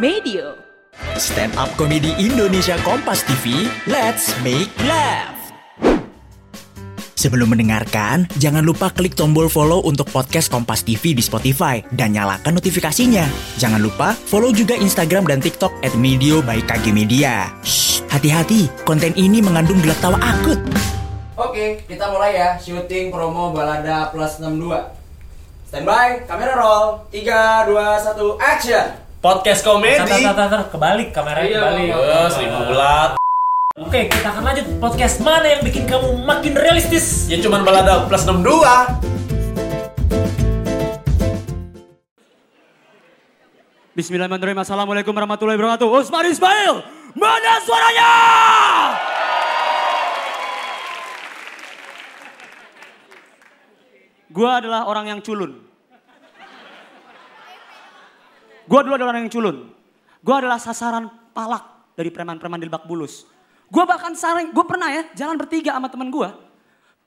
[0.00, 0.56] Medio.
[1.20, 5.36] Stand up komedi Indonesia Kompas TV, let's make laugh.
[7.20, 12.56] Sebelum mendengarkan, jangan lupa klik tombol follow untuk podcast Kompas TV di Spotify dan nyalakan
[12.56, 13.28] notifikasinya.
[13.60, 17.52] Jangan lupa follow juga Instagram dan TikTok at Medio by KG Media.
[17.60, 20.64] Shh, hati-hati, konten ini mengandung gelak tawa akut.
[21.36, 24.80] Oke, kita mulai ya syuting promo Balada Plus 62.
[25.68, 27.04] Standby, kamera roll.
[27.12, 27.76] 3 2
[28.16, 29.09] 1 action.
[29.20, 30.00] Podcast komedi.
[30.00, 31.88] Tar, tar, tar, tar, kebalik kameranya Iya, kebalik.
[31.92, 33.10] Eh, seribu bulat.
[33.80, 37.28] Oke, kita akan lanjut podcast mana yang bikin kamu makin realistis?
[37.28, 38.64] Ya cuman balada plus 62.
[43.92, 44.60] Bismillahirrahmanirrahim.
[44.64, 45.88] Assalamualaikum warahmatullahi wabarakatuh.
[46.00, 46.74] Usman Ismail,
[47.12, 48.10] mana suaranya?
[54.30, 55.69] Gua adalah orang yang culun.
[58.70, 59.74] Gua dulu adalah orang yang culun.
[60.22, 63.26] Gua adalah sasaran palak dari preman-preman di Lebak Bulus.
[63.66, 66.38] Gua bahkan sering, gue pernah ya jalan bertiga sama temen gua.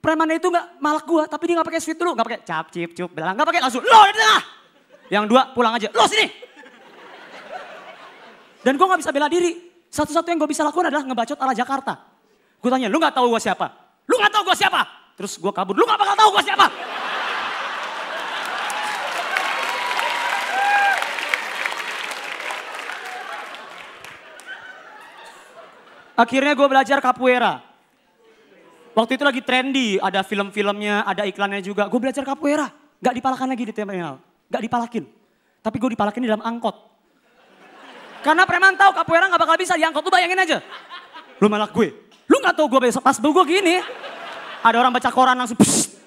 [0.00, 2.92] Premannya itu nggak malak gua, tapi dia nggak pakai sweet dulu, nggak pakai cap, cip,
[2.92, 4.42] cup, belang, nggak pakai langsung lo di tengah.
[5.08, 6.26] Yang dua pulang aja, lo sini.
[8.64, 9.60] Dan gue gak bisa bela diri.
[9.92, 12.00] Satu-satu yang gue bisa lakukan adalah ngebacot ala Jakarta.
[12.64, 13.68] Gue tanya, lu gak tahu gue siapa?
[14.08, 14.80] Lu gak tahu gue siapa?
[15.20, 16.66] Terus gue kabur, lu gak bakal tahu gue siapa?
[26.14, 27.62] Akhirnya gue belajar capoeira.
[28.94, 31.90] Waktu itu lagi trendy, ada film-filmnya, ada iklannya juga.
[31.90, 32.70] Gue belajar capoeira.
[33.02, 34.22] Gak dipalakan lagi di terminal.
[34.46, 35.04] Gak dipalakin.
[35.58, 36.78] Tapi gue dipalakin di dalam angkot.
[38.22, 40.06] Karena preman tahu capoeira gak bakal bisa diangkot.
[40.06, 40.58] Lu bayangin aja.
[41.42, 41.90] Lu malak gue.
[42.30, 43.82] Lu gak tahu gue besok pas gue gini.
[44.62, 45.98] Ada orang baca koran langsung psst.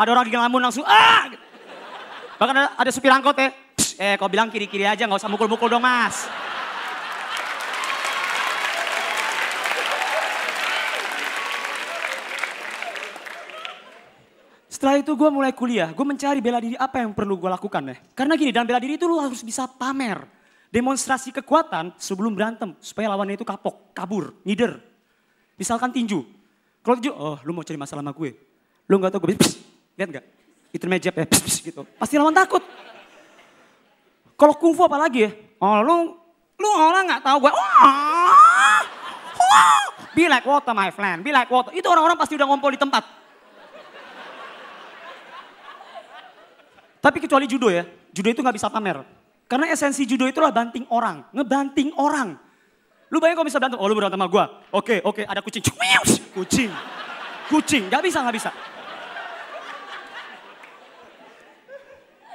[0.00, 1.28] Ada orang gigi lamun langsung ah.
[2.40, 3.52] Bahkan ada, ada supir angkot ya.
[3.76, 6.24] "Psst, eh kau bilang kiri-kiri aja gak usah mukul-mukul dong mas.
[14.80, 18.00] Setelah itu gue mulai kuliah, gue mencari bela diri apa yang perlu gue lakukan ya.
[18.16, 20.24] Karena gini, dalam bela diri itu lu harus bisa pamer.
[20.72, 22.72] Demonstrasi kekuatan sebelum berantem.
[22.80, 24.80] Supaya lawannya itu kapok, kabur, ngider.
[25.60, 26.24] Misalkan tinju.
[26.80, 28.32] Kalau tinju, oh lu mau cari masalah sama gue.
[28.88, 29.60] Lu gak tau gue, pss,
[30.00, 30.24] lihat gak?
[30.72, 31.84] Itu meja ya, pss, pss, gitu.
[32.00, 32.64] Pasti lawan takut.
[34.32, 35.30] Kalau kungfu apalagi ya?
[35.60, 36.16] Oh lu,
[36.56, 37.52] lu orang gak tahu gue.
[37.52, 38.80] Wah,
[39.36, 39.84] wah.
[40.16, 41.68] Be like water my friend, be like water.
[41.76, 43.19] Itu orang-orang pasti udah ngompol di tempat.
[47.00, 49.00] Tapi kecuali judo ya, judo itu nggak bisa pamer.
[49.48, 52.36] Karena esensi judo itulah banting orang, ngebanting orang.
[53.10, 54.44] Lu bayangin kalau bisa berantem, oh lu berantem sama gua.
[54.70, 55.64] Oke, oke, ada kucing.
[56.30, 56.70] Kucing.
[57.50, 58.50] Kucing, nggak bisa, nggak bisa.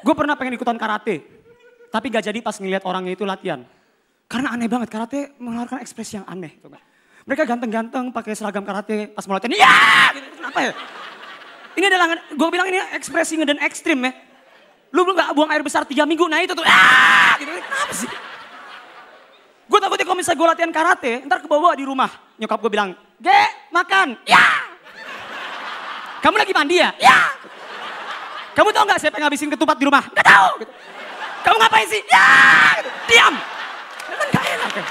[0.04, 1.26] Gue pernah pengen ikutan karate,
[1.90, 3.66] tapi gak jadi pas ngeliat orangnya itu latihan.
[4.30, 6.62] Karena aneh banget, karate mengeluarkan ekspresi yang aneh.
[7.26, 10.14] Mereka ganteng-ganteng pakai seragam karate pas mau latihan, ya!
[10.14, 10.72] Gitu, kenapa ya?
[11.74, 14.14] Ini adalah, gue bilang ini ekspresi ngeden ekstrim ya.
[14.96, 18.08] Lu gak buang air besar tiga minggu, nah itu tuh, ah, gitu, kenapa sih?
[19.68, 22.08] Gue takutnya kalau misalnya gue latihan karate, ntar ke bawah di rumah.
[22.40, 23.42] Nyokap gue bilang, Ge,
[23.76, 24.46] makan, ya.
[26.24, 26.96] Kamu lagi mandi ya?
[26.96, 27.20] Ya.
[28.56, 30.08] Kamu tau gak siapa yang ngabisin ketupat di rumah?
[30.16, 30.64] Gak tau.
[30.64, 30.72] Gitu.
[31.44, 32.02] Kamu ngapain sih?
[32.08, 32.28] Ya.
[33.04, 33.36] Diam.
[34.32, 34.86] Gak enak ya.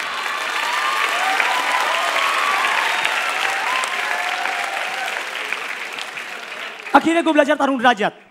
[6.93, 8.24] Akhirnya gue belajar tarung derajat.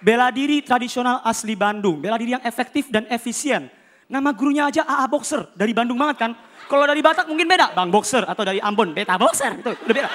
[0.00, 2.00] Bela diri tradisional asli Bandung.
[2.00, 3.68] Bela diri yang efektif dan efisien.
[4.08, 5.52] Nama gurunya aja AA Boxer.
[5.52, 6.32] Dari Bandung banget kan.
[6.66, 7.76] Kalau dari Batak mungkin beda.
[7.76, 8.24] Bang Boxer.
[8.24, 8.96] Atau dari Ambon.
[8.96, 9.60] Beta Boxer.
[9.60, 10.10] Itu udah beda.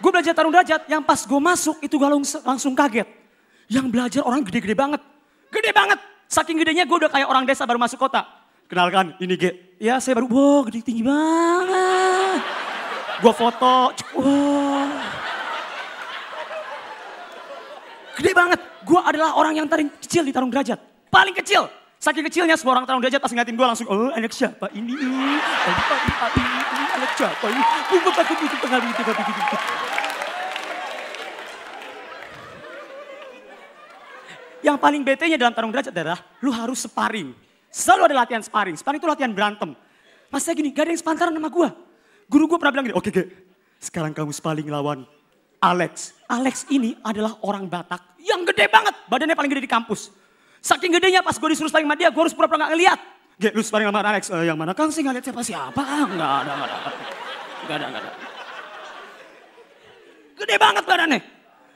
[0.00, 0.88] Gue belajar tarung derajat.
[0.88, 2.08] Yang pas gue masuk itu gue
[2.42, 3.08] langsung, kaget.
[3.68, 5.04] Yang belajar orang gede-gede banget.
[5.52, 6.00] Gede banget.
[6.24, 8.24] Saking gedenya gue udah kayak orang desa baru masuk kota.
[8.68, 9.76] Kenalkan ini Ge.
[9.80, 12.40] Ya saya baru, wow gede tinggi banget.
[13.20, 13.92] Gue foto.
[14.16, 14.57] Wow.
[18.18, 18.58] Gede banget.
[18.82, 20.82] Gue adalah orang yang paling kecil di tarung derajat.
[21.06, 21.70] Paling kecil.
[21.98, 24.94] Saking kecilnya semua orang tarung derajat pas ngeliatin gue langsung, oh anak siapa ini?
[24.94, 27.62] Oh, anak ini, ini anak siapa ini?
[27.90, 29.02] Gue itu pengaruh itu.
[34.58, 37.30] Yang paling bete-nya dalam tarung derajat adalah lu harus sparring.
[37.70, 38.74] Selalu ada latihan sparring.
[38.74, 39.78] Sparring itu latihan berantem.
[40.28, 41.68] Pas saya gini, gak ada yang sepantaran sama gue.
[42.28, 43.24] Guru gue pernah bilang gini, oke Ge,
[43.80, 45.06] sekarang kamu sparring lawan
[45.58, 46.14] Alex.
[46.28, 48.94] Alex ini adalah orang Batak yang gede banget.
[49.10, 50.12] Badannya paling gede di kampus.
[50.58, 52.98] Saking gedenya pas gue disuruh sparring sama dia, gue harus pura-pura gak ngeliat.
[53.38, 54.22] Ge, lu sparring sama Alex.
[54.30, 55.82] "Eh, yang mana kan sih ngeliat siapa siapa?
[55.82, 56.78] Ah, Enggak ada, enggak ada.
[57.62, 58.10] Enggak ada, enggak ada.
[60.38, 61.20] Gede banget badannya.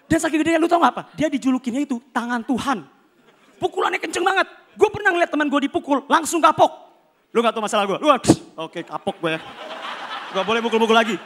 [0.07, 1.03] Dan saking gedenya lu tau gak apa?
[1.17, 2.85] Dia dijulukinnya itu tangan Tuhan.
[3.59, 4.47] Pukulannya kenceng banget.
[4.75, 6.71] Gue pernah ngeliat teman gue dipukul, langsung kapok.
[7.33, 7.99] Lu gak tau masalah gue?
[8.03, 9.41] Lu oke kapok gue ya.
[10.37, 11.17] Gak boleh mukul-mukul lagi.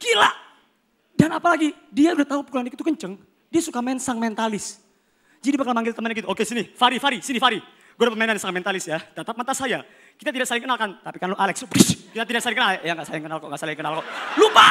[0.00, 0.30] Gila.
[1.14, 3.16] Dan apalagi, dia udah tahu pukulan itu kenceng.
[3.48, 4.78] Dia suka main sang mentalis.
[5.40, 7.58] Jadi bakal manggil temannya gitu, oke sini, Fari, Fari, sini Fari.
[7.96, 9.80] Gue udah pemainan sang mentalis ya, tatap mata saya.
[10.20, 12.76] Kita tidak saling kenal kan, tapi kan lu Alex, kita tidak saling kenal.
[12.84, 14.06] Ya gak saling kenal kok, gak saling kenal kok.
[14.36, 14.68] Lupa!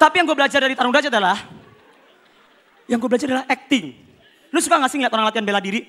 [0.00, 1.36] Tapi yang gue belajar dari Tarung Derajat adalah,
[2.88, 3.92] yang gue belajar adalah acting.
[4.48, 5.84] Lu suka gak sih ngeliat orang latihan bela diri?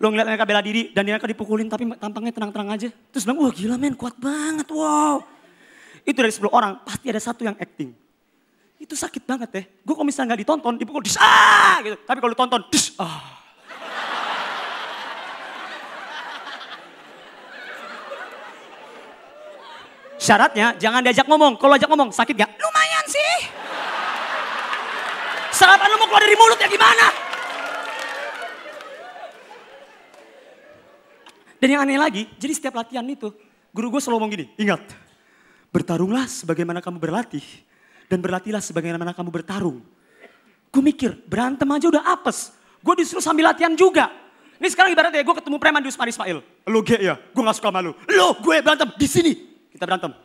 [0.00, 2.88] Lu ngeliat mereka bela diri dan dia dipukulin tapi tampangnya tenang-tenang aja.
[3.12, 5.20] Terus bilang, wah gila men, kuat banget, wow.
[6.06, 7.90] Itu dari 10 orang, pasti ada satu yang acting.
[8.78, 9.62] Itu sakit banget ya.
[9.82, 11.98] Gue kalau misalnya gak ditonton, dipukul, dis, ah, gitu.
[12.06, 13.34] Tapi kalau ditonton, dis, ah.
[20.16, 21.58] Syaratnya jangan diajak ngomong.
[21.58, 22.50] Kalau ajak ngomong sakit gak?
[22.54, 23.34] Lumayan sih.
[25.50, 27.06] Sarapan lu mau keluar dari mulut ya gimana?
[31.56, 33.32] Dan yang aneh lagi, jadi setiap latihan itu,
[33.72, 34.84] guru gue selalu ngomong gini, ingat,
[35.76, 37.44] bertarunglah sebagaimana kamu berlatih,
[38.08, 39.84] dan berlatihlah sebagaimana kamu bertarung.
[40.72, 42.56] Gue mikir, berantem aja udah apes.
[42.80, 44.08] Gue disuruh sambil latihan juga.
[44.56, 46.40] Ini sekarang ibaratnya gue ketemu preman di Usman Ismail.
[46.64, 47.92] Lo ge ya, gue gak suka malu.
[48.08, 49.32] Lo gue berantem di sini.
[49.68, 50.16] Kita berantem.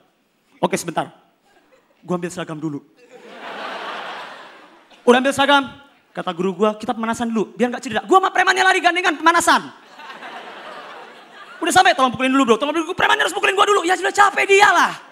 [0.64, 1.12] Oke sebentar.
[2.00, 2.80] Gue ambil seragam dulu.
[5.04, 5.68] Udah ambil seragam.
[6.16, 7.52] Kata guru gue, kita pemanasan dulu.
[7.60, 8.08] Biar gak cedera.
[8.08, 9.68] Gue sama premannya lari gandengan pemanasan.
[11.60, 12.56] Udah sampai, tolong pukulin dulu bro.
[12.56, 13.82] Tolong pukulin, premannya harus pukulin gue dulu.
[13.84, 15.11] Ya sudah capek dia lah.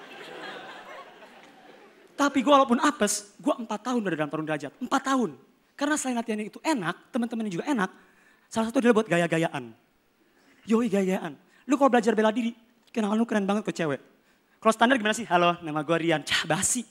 [2.20, 4.76] Tapi gue walaupun apes, gue empat tahun udah dalam tarung derajat.
[4.84, 5.40] Empat tahun.
[5.80, 7.88] Karena selain latihannya itu enak, teman-temannya juga enak.
[8.52, 9.72] Salah satu adalah buat gaya-gayaan.
[10.68, 11.40] Yoi gaya-gayaan.
[11.64, 12.52] Lu kalau belajar bela diri,
[12.92, 14.04] kenalan lu keren banget ke cewek.
[14.60, 15.24] Kalau standar gimana sih?
[15.32, 16.20] Halo, nama gue Rian.
[16.28, 16.84] Cah, basi.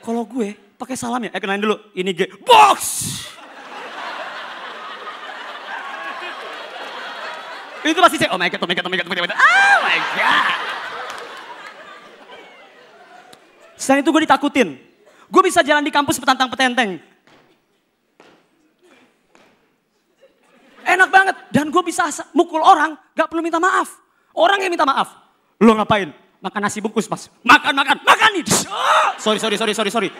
[0.00, 1.76] Kalau gue pakai salam ya, eh kenalin dulu.
[1.92, 2.20] Ini G.
[2.40, 2.80] Box!
[7.84, 9.36] Itu pasti saya, oh my god, oh my god, oh my god, oh my god.
[9.36, 10.75] Oh my god.
[13.86, 14.74] Selain itu gue ditakutin.
[15.30, 16.98] Gue bisa jalan di kampus petantang petenteng.
[20.82, 21.36] Enak banget.
[21.54, 23.94] Dan gue bisa mukul orang, gak perlu minta maaf.
[24.34, 25.14] Orang yang minta maaf.
[25.62, 26.10] Lo ngapain?
[26.42, 27.30] Makan nasi bungkus mas.
[27.46, 28.44] Makan, makan, makan nih.
[29.22, 30.10] Sorry, sorry, sorry, sorry, sorry.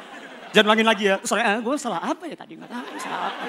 [0.55, 1.19] Jangan ulangin lagi ya.
[1.27, 2.55] Sorry, eh, gue salah apa ya tadi?
[2.55, 3.47] Gak tahu salah apa.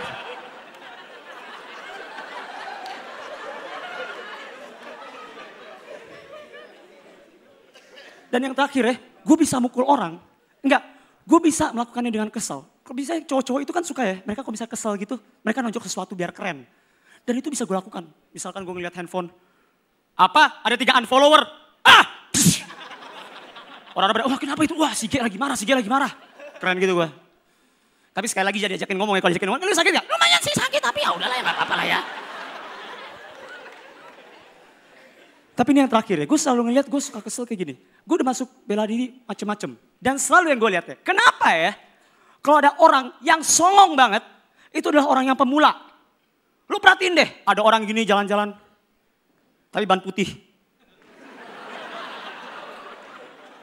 [8.27, 8.95] Dan yang terakhir ya,
[9.27, 10.15] gue bisa mukul orang.
[10.63, 10.87] Enggak,
[11.27, 12.63] gue bisa melakukannya dengan kesel.
[12.63, 16.15] Kalau bisa cowok-cowok itu kan suka ya, mereka kalau bisa kesel gitu, mereka nonjok sesuatu
[16.15, 16.63] biar keren.
[17.27, 18.07] Dan itu bisa gue lakukan.
[18.31, 19.27] Misalkan gue ngeliat handphone,
[20.15, 20.63] apa?
[20.63, 21.43] Ada tiga unfollower.
[21.83, 22.31] Ah!
[23.97, 24.77] Orang-orang wah kenapa itu?
[24.79, 26.13] Wah si G lagi marah, si G lagi marah.
[26.63, 27.09] Keren gitu gue.
[28.15, 30.05] Tapi sekali lagi jadi ajakin ngomong ya, kalau ajakin ngomong, lu sakit gak?
[30.09, 31.99] Lumayan sih sakit, tapi ya udahlah ya apa-apa lah ya.
[35.57, 37.73] Tapi ini yang terakhir ya, gue selalu ngeliat gue suka kesel kayak gini.
[38.05, 39.73] Gue udah masuk bela diri macem-macem.
[39.97, 41.73] Dan selalu yang gue lihat ya, kenapa ya?
[42.45, 44.21] Kalau ada orang yang songong banget,
[44.69, 45.73] itu adalah orang yang pemula.
[46.69, 48.53] Lu perhatiin deh, ada orang gini jalan-jalan,
[49.73, 50.29] tapi ban putih.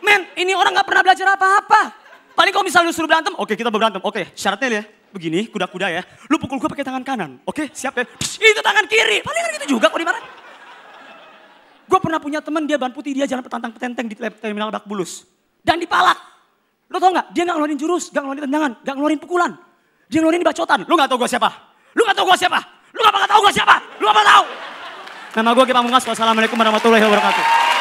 [0.02, 1.94] Men, ini orang gak pernah belajar apa-apa.
[2.35, 4.02] Paling kalau misalnya lu suruh berantem, oke kita berantem.
[4.02, 4.85] Oke, syaratnya ya,
[5.15, 6.03] begini, kuda-kuda ya.
[6.27, 8.05] Lu pukul gue pakai tangan kanan, oke siap ya.
[8.19, 10.43] Itu tangan kiri, paling kan gitu juga kok dimarahin.
[11.84, 15.29] Gue pernah punya temen dia ban putih, dia jalan petantang petenteng di terminal Bak Bulus.
[15.60, 16.17] Dan dipalak.
[16.88, 17.32] Lo tau gak?
[17.32, 19.53] Dia gak ngeluarin jurus, gak ngeluarin tendangan, gak ngeluarin pukulan.
[20.08, 20.81] Dia ngeluarin bacotan.
[20.84, 21.50] Lo gak tau gue siapa?
[21.96, 22.60] Lo gak tau gue siapa?
[22.94, 23.74] Lo gak bakal tau gue siapa?
[23.98, 24.44] Lo gak bakal tau?
[25.34, 26.05] Nama gue Kipa Mungas.
[26.06, 27.73] Wassalamualaikum warahmatullahi wabarakatuh.